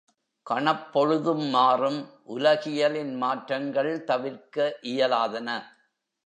[0.45, 1.99] கணப் பொழுதும் மாறும்
[2.27, 4.57] உலகியலின் மாற்றங்கள் தவிர்க்க
[4.81, 5.49] இயலாதன.